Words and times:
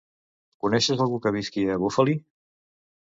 Coneixes 0.65 1.03
algú 1.05 1.19
que 1.25 1.33
visqui 1.37 1.67
a 1.75 1.79
Bufali? 1.85 2.17